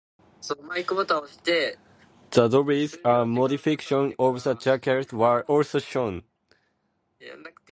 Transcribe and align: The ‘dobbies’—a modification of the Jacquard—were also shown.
The 0.47 1.77
‘dobbies’—a 2.31 3.25
modification 3.27 4.15
of 4.17 4.43
the 4.43 4.55
Jacquard—were 4.55 5.43
also 5.43 5.77
shown. 5.77 6.23